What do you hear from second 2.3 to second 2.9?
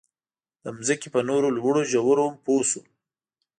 پوه شو.